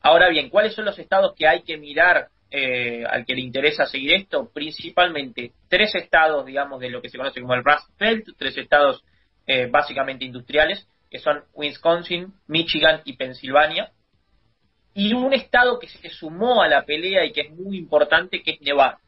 Ahora 0.00 0.28
bien, 0.28 0.48
¿cuáles 0.48 0.74
son 0.74 0.84
los 0.84 0.98
estados 0.98 1.34
que 1.36 1.46
hay 1.46 1.62
que 1.62 1.76
mirar 1.76 2.28
eh, 2.50 3.04
al 3.04 3.24
que 3.24 3.34
le 3.34 3.40
interesa 3.40 3.86
seguir 3.86 4.14
esto? 4.14 4.50
Principalmente 4.52 5.52
tres 5.68 5.94
estados, 5.94 6.46
digamos, 6.46 6.80
de 6.80 6.90
lo 6.90 7.02
que 7.02 7.08
se 7.08 7.18
conoce 7.18 7.40
como 7.40 7.54
el 7.54 7.64
Rust 7.64 7.88
Belt, 7.98 8.28
tres 8.38 8.56
estados 8.56 9.04
eh, 9.46 9.66
básicamente 9.66 10.24
industriales, 10.24 10.88
que 11.10 11.18
son 11.18 11.44
Wisconsin, 11.54 12.32
Michigan 12.46 13.02
y 13.04 13.16
Pensilvania, 13.16 13.90
y 14.94 15.14
un 15.14 15.32
estado 15.32 15.78
que 15.78 15.88
se 15.88 16.10
sumó 16.10 16.62
a 16.62 16.68
la 16.68 16.84
pelea 16.84 17.24
y 17.24 17.32
que 17.32 17.42
es 17.42 17.50
muy 17.50 17.78
importante, 17.78 18.42
que 18.42 18.52
es 18.52 18.60
Nevada. 18.60 18.98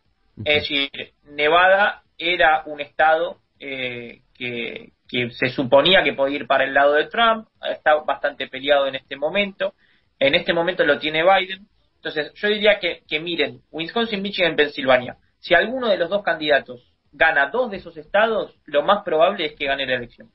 Es 0.44 0.62
decir, 0.62 0.90
Nevada 1.24 2.02
era 2.18 2.62
un 2.66 2.80
estado 2.80 3.38
eh, 3.60 4.22
que, 4.34 4.92
que, 5.08 5.30
se 5.30 5.48
suponía 5.48 6.02
que 6.02 6.12
podía 6.12 6.36
ir 6.36 6.46
para 6.46 6.64
el 6.64 6.74
lado 6.74 6.94
de 6.94 7.06
Trump, 7.06 7.48
está 7.70 7.96
bastante 7.96 8.48
peleado 8.48 8.86
en 8.86 8.96
este 8.96 9.16
momento, 9.16 9.74
en 10.18 10.34
este 10.34 10.52
momento 10.52 10.84
lo 10.84 10.98
tiene 10.98 11.22
Biden. 11.22 11.66
Entonces, 11.96 12.32
yo 12.34 12.48
diría 12.48 12.78
que, 12.78 13.02
que 13.08 13.20
miren, 13.20 13.60
Wisconsin, 13.70 14.20
Michigan, 14.20 14.56
Pensilvania. 14.56 15.16
Si 15.38 15.54
alguno 15.54 15.88
de 15.88 15.96
los 15.96 16.10
dos 16.10 16.22
candidatos 16.22 16.94
gana 17.12 17.50
dos 17.50 17.70
de 17.70 17.78
esos 17.78 17.96
estados, 17.96 18.54
lo 18.64 18.82
más 18.82 19.04
probable 19.04 19.46
es 19.46 19.52
que 19.54 19.66
gane 19.66 19.86
la 19.86 19.94
elección. 19.94 20.30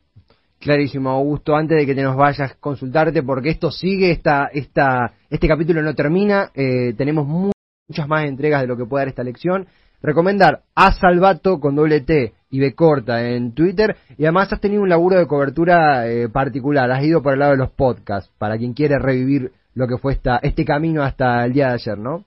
Clarísimo, 0.60 1.10
Augusto. 1.10 1.56
Antes 1.56 1.78
de 1.78 1.86
que 1.86 1.96
te 1.96 2.04
nos 2.04 2.18
vayas, 2.18 2.56
consultarte, 2.60 3.24
porque 3.24 3.50
esto 3.50 3.72
sigue, 3.72 4.12
esta, 4.12 4.50
esta, 4.54 5.14
este 5.30 5.48
capítulo 5.48 5.82
no 5.82 5.96
termina. 5.96 6.52
Eh, 6.54 6.94
tenemos 6.98 7.26
muchas 7.26 8.08
más 8.08 8.26
entregas 8.26 8.62
de 8.62 8.68
lo 8.68 8.76
que 8.76 8.86
puede 8.86 9.04
dar 9.04 9.08
esta 9.10 9.22
elección. 9.22 9.68
Recomendar 10.02 10.64
a 10.76 10.92
Salvato 10.92 11.60
con 11.60 11.76
doble 11.76 12.02
T 12.02 12.34
y 12.50 12.60
B 12.60 12.74
corta 12.74 13.26
en 13.30 13.54
Twitter. 13.54 13.96
Y 14.18 14.24
además 14.26 14.52
has 14.52 14.60
tenido 14.60 14.82
un 14.82 14.90
laburo 14.90 15.18
de 15.18 15.28
cobertura 15.28 16.08
eh, 16.08 16.28
particular. 16.28 16.92
Has 16.92 17.04
ido 17.04 17.24
por 17.24 17.34
el 17.34 17.40
lado 17.40 17.52
de 17.52 17.58
los 17.58 17.72
podcasts, 17.72 18.32
para 18.38 18.58
quien 18.58 18.74
quiere 18.74 19.00
revivir 19.00 19.54
lo 19.76 19.88
que 19.88 19.98
fue 19.98 20.14
esta, 20.14 20.40
este 20.44 20.66
camino 20.66 21.04
hasta 21.04 21.46
el 21.46 21.54
día 21.54 21.68
de 21.68 21.74
ayer, 21.76 21.98
¿no? 21.98 22.26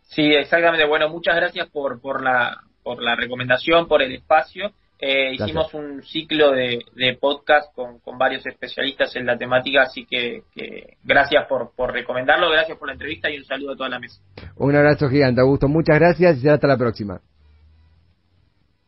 Sí, 0.00 0.32
exactamente. 0.32 0.86
Bueno, 0.86 1.10
muchas 1.10 1.36
gracias 1.36 1.68
por, 1.68 2.00
por, 2.00 2.22
la, 2.22 2.58
por 2.82 3.02
la 3.02 3.16
recomendación, 3.16 3.86
por 3.86 4.00
el 4.00 4.14
espacio. 4.14 4.72
Eh, 4.98 5.34
hicimos 5.34 5.74
un 5.74 6.02
ciclo 6.02 6.52
de, 6.52 6.82
de 6.94 7.14
podcast 7.20 7.74
con, 7.74 7.98
con, 7.98 8.16
varios 8.16 8.46
especialistas 8.46 9.14
en 9.14 9.26
la 9.26 9.36
temática, 9.36 9.82
así 9.82 10.06
que, 10.06 10.44
que 10.54 10.96
gracias 11.04 11.46
por, 11.46 11.72
por, 11.76 11.92
recomendarlo, 11.92 12.50
gracias 12.50 12.78
por 12.78 12.88
la 12.88 12.94
entrevista 12.94 13.28
y 13.28 13.36
un 13.36 13.44
saludo 13.44 13.72
a 13.72 13.76
toda 13.76 13.88
la 13.90 13.98
mesa. 13.98 14.22
Un 14.56 14.74
abrazo 14.74 15.10
gigante, 15.10 15.42
Augusto. 15.42 15.68
Muchas 15.68 15.98
gracias 15.98 16.42
y 16.42 16.48
hasta 16.48 16.66
la 16.66 16.78
próxima. 16.78 17.20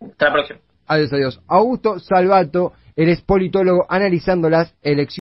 Hasta 0.00 0.26
la 0.26 0.32
próxima. 0.32 0.60
Adiós, 0.86 1.12
adiós. 1.12 1.40
Augusto 1.46 1.98
Salvato, 1.98 2.72
eres 2.96 3.20
politólogo 3.20 3.84
analizando 3.86 4.48
las 4.48 4.74
elecciones. 4.80 5.18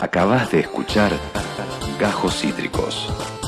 Acabas 0.00 0.52
de 0.52 0.60
escuchar 0.60 1.10
Gajos 1.98 2.40
Cítricos. 2.40 3.47